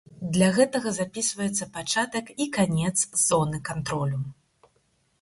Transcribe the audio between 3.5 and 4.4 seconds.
кантролю.